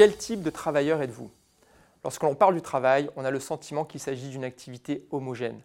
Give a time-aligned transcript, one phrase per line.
[0.00, 1.30] Quel type de travailleur êtes-vous?
[2.04, 5.60] Lorsque l'on parle du travail, on a le sentiment qu'il s'agit d'une activité homogène.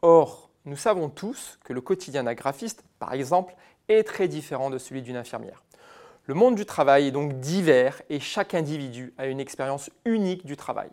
[0.00, 3.56] Or, nous savons tous que le quotidien d'un graphiste, par exemple,
[3.88, 5.64] est très différent de celui d'une infirmière.
[6.26, 10.56] Le monde du travail est donc divers et chaque individu a une expérience unique du
[10.56, 10.90] travail.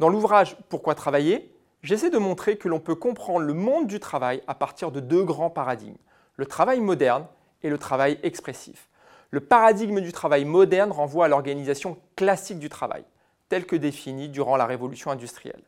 [0.00, 1.54] Dans l'ouvrage Pourquoi travailler
[1.84, 5.22] j'essaie de montrer que l'on peut comprendre le monde du travail à partir de deux
[5.22, 5.94] grands paradigmes,
[6.34, 7.26] le travail moderne
[7.62, 8.88] et le travail expressif.
[9.34, 13.02] Le paradigme du travail moderne renvoie à l'organisation classique du travail,
[13.48, 15.64] telle que définie durant la révolution industrielle.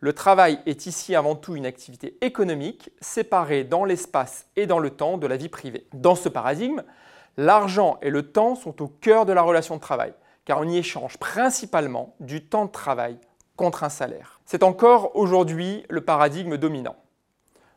[0.00, 4.90] Le travail est ici avant tout une activité économique séparée dans l'espace et dans le
[4.90, 5.86] temps de la vie privée.
[5.94, 6.82] Dans ce paradigme,
[7.36, 10.12] l'argent et le temps sont au cœur de la relation de travail,
[10.44, 13.18] car on y échange principalement du temps de travail
[13.54, 14.40] contre un salaire.
[14.46, 16.96] C'est encore aujourd'hui le paradigme dominant,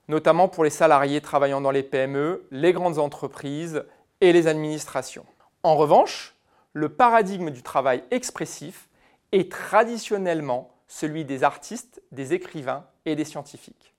[0.07, 3.83] notamment pour les salariés travaillant dans les PME, les grandes entreprises
[4.21, 5.25] et les administrations.
[5.63, 6.35] En revanche,
[6.73, 8.89] le paradigme du travail expressif
[9.31, 13.93] est traditionnellement celui des artistes, des écrivains et des scientifiques.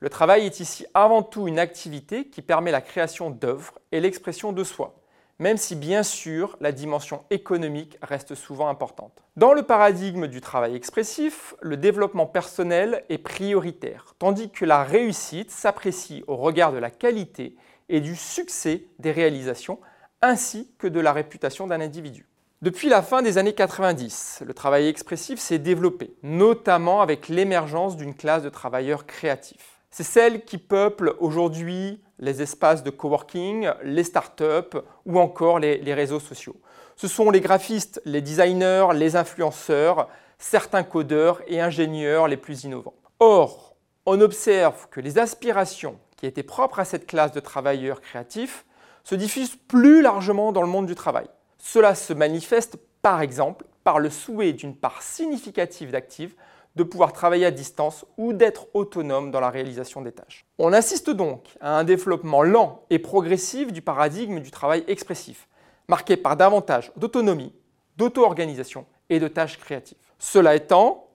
[0.00, 4.52] Le travail est ici avant tout une activité qui permet la création d'œuvres et l'expression
[4.52, 4.96] de soi,
[5.38, 9.22] même si bien sûr la dimension économique reste souvent importante.
[9.36, 15.50] Dans le paradigme du travail expressif, le développement personnel est prioritaire, tandis que la réussite
[15.50, 17.56] s'apprécie au regard de la qualité
[17.92, 19.78] et du succès des réalisations,
[20.22, 22.26] ainsi que de la réputation d'un individu.
[22.62, 28.14] Depuis la fin des années 90, le travail expressif s'est développé, notamment avec l'émergence d'une
[28.14, 29.82] classe de travailleurs créatifs.
[29.90, 35.92] C'est celle qui peuple aujourd'hui les espaces de coworking, les startups ou encore les, les
[35.92, 36.56] réseaux sociaux.
[36.96, 42.94] Ce sont les graphistes, les designers, les influenceurs, certains codeurs et ingénieurs les plus innovants.
[43.18, 48.64] Or, on observe que les aspirations qui étaient propres à cette classe de travailleurs créatifs
[49.02, 51.26] se diffusent plus largement dans le monde du travail.
[51.58, 56.36] Cela se manifeste par exemple par le souhait d'une part significative d'actifs
[56.76, 60.46] de pouvoir travailler à distance ou d'être autonome dans la réalisation des tâches.
[60.58, 65.48] On assiste donc à un développement lent et progressif du paradigme du travail expressif,
[65.88, 67.52] marqué par davantage d'autonomie,
[67.96, 69.98] d'auto-organisation et de tâches créatives.
[70.20, 71.08] Cela étant,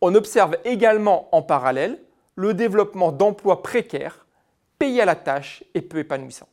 [0.00, 2.02] on observe également en parallèle
[2.34, 4.24] le développement d'emplois précaires,
[4.78, 6.48] payés à la tâche et peu épanouissants.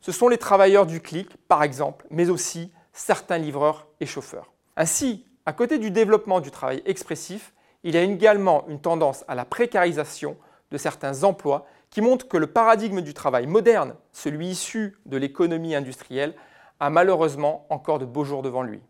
[0.00, 4.52] Ce sont les travailleurs du clic, par exemple, mais aussi certains livreurs et chauffeurs.
[4.76, 7.52] Ainsi, à côté du développement du travail expressif,
[7.82, 10.36] il y a également une tendance à la précarisation
[10.70, 15.74] de certains emplois qui montre que le paradigme du travail moderne, celui issu de l'économie
[15.74, 16.34] industrielle,
[16.80, 18.80] a malheureusement encore de beaux jours devant lui.